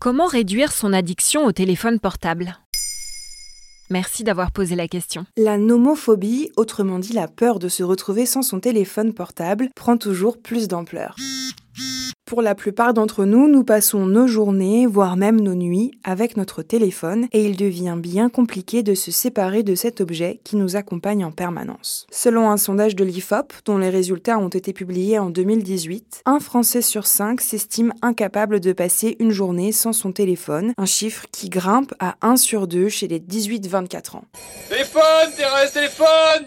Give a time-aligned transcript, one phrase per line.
[0.00, 2.56] Comment réduire son addiction au téléphone portable?
[3.90, 5.26] Merci d'avoir posé la question.
[5.36, 10.40] La nomophobie, autrement dit la peur de se retrouver sans son téléphone portable, prend toujours
[10.40, 11.16] plus d'ampleur.
[12.30, 16.62] Pour la plupart d'entre nous, nous passons nos journées, voire même nos nuits, avec notre
[16.62, 21.24] téléphone et il devient bien compliqué de se séparer de cet objet qui nous accompagne
[21.24, 22.06] en permanence.
[22.12, 26.82] Selon un sondage de l'IFOP, dont les résultats ont été publiés en 2018, un Français
[26.82, 31.92] sur cinq s'estime incapable de passer une journée sans son téléphone, un chiffre qui grimpe
[31.98, 34.24] à 1 sur 2 chez les 18-24 ans.
[34.68, 36.46] Téléphone, Thérèse, téléphone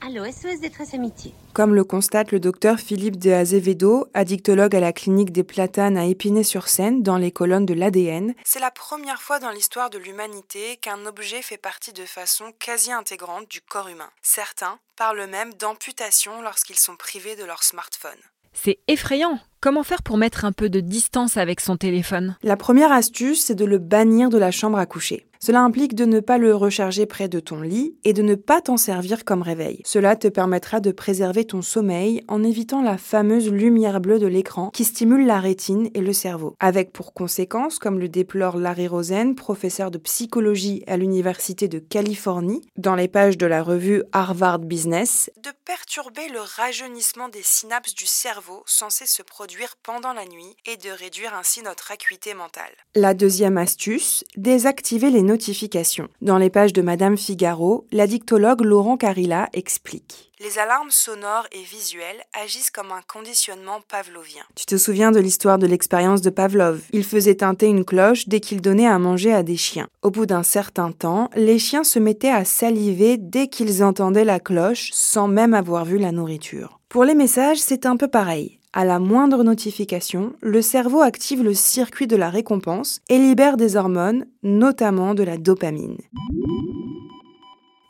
[0.00, 1.34] Allô, SOS Détresse Amitié.
[1.52, 6.06] Comme le constate le docteur Philippe de Azevedo, addictologue à la clinique des Platanes à
[6.06, 11.04] Épinay-sur-Seine, dans les colonnes de l'ADN, c'est la première fois dans l'histoire de l'humanité qu'un
[11.06, 14.10] objet fait partie de façon quasi intégrante du corps humain.
[14.22, 18.10] Certains parlent même d'amputation lorsqu'ils sont privés de leur smartphone.
[18.52, 19.40] C'est effrayant.
[19.60, 22.36] Comment faire pour mettre un peu de distance avec son téléphone?
[22.42, 25.26] La première astuce, c'est de le bannir de la chambre à coucher.
[25.42, 28.60] Cela implique de ne pas le recharger près de ton lit et de ne pas
[28.60, 29.80] t'en servir comme réveil.
[29.86, 34.68] Cela te permettra de préserver ton sommeil en évitant la fameuse lumière bleue de l'écran
[34.68, 36.56] qui stimule la rétine et le cerveau.
[36.60, 42.60] Avec pour conséquence, comme le déplore Larry Rosen, professeur de psychologie à l'Université de Californie,
[42.76, 48.06] dans les pages de la revue Harvard Business, de perturber le rajeunissement des synapses du
[48.06, 52.72] cerveau censé se produire pendant la nuit et de réduire ainsi notre acuité mentale.
[52.94, 56.08] La deuxième astuce, désactiver les notifications.
[56.20, 60.32] Dans les pages de Madame Figaro, l'addictologue Laurent Carilla explique.
[60.40, 64.42] Les alarmes sonores et visuelles agissent comme un conditionnement pavlovien.
[64.56, 66.80] Tu te souviens de l'histoire de l'expérience de Pavlov?
[66.92, 69.88] Il faisait teinter une cloche dès qu'il donnait à manger à des chiens.
[70.02, 74.40] Au bout d'un certain temps, les chiens se mettaient à saliver dès qu'ils entendaient la
[74.40, 76.80] cloche sans même avoir vu la nourriture.
[76.88, 78.59] Pour les messages, c'est un peu pareil.
[78.72, 83.74] À la moindre notification, le cerveau active le circuit de la récompense et libère des
[83.74, 85.96] hormones, notamment de la dopamine.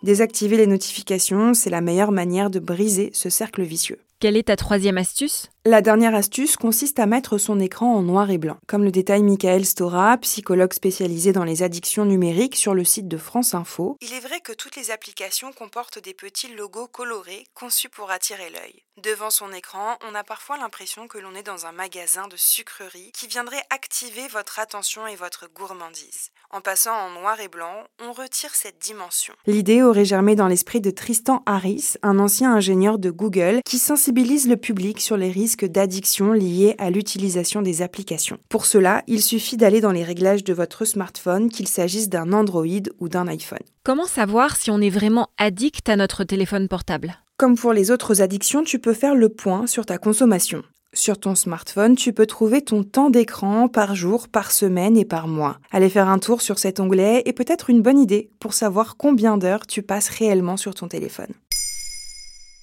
[0.02, 3.98] Désactiver les notifications, c'est la meilleure manière de briser ce cercle vicieux.
[4.20, 5.50] Quelle est ta troisième astuce?
[5.66, 8.56] La dernière astuce consiste à mettre son écran en noir et blanc.
[8.66, 13.18] Comme le détaille Michael Stora, psychologue spécialisé dans les addictions numériques sur le site de
[13.18, 17.90] France Info, il est vrai que toutes les applications comportent des petits logos colorés conçus
[17.90, 18.84] pour attirer l'œil.
[19.02, 23.12] Devant son écran, on a parfois l'impression que l'on est dans un magasin de sucreries
[23.12, 26.30] qui viendrait activer votre attention et votre gourmandise.
[26.50, 29.34] En passant en noir et blanc, on retire cette dimension.
[29.46, 34.48] L'idée aurait germé dans l'esprit de Tristan Harris, un ancien ingénieur de Google qui sensibilise
[34.48, 38.38] le public sur les risques d'addiction liés à l'utilisation des applications.
[38.48, 42.64] Pour cela, il suffit d'aller dans les réglages de votre smartphone, qu'il s'agisse d'un Android
[42.98, 43.58] ou d'un iPhone.
[43.84, 47.16] Comment savoir si on est vraiment addict à notre téléphone portable?
[47.36, 50.62] Comme pour les autres addictions, tu peux faire le point sur ta consommation.
[50.92, 55.28] Sur ton smartphone, tu peux trouver ton temps d'écran par jour, par semaine et par
[55.28, 55.58] mois.
[55.70, 59.38] Allez faire un tour sur cet onglet est peut-être une bonne idée pour savoir combien
[59.38, 61.32] d'heures tu passes réellement sur ton téléphone.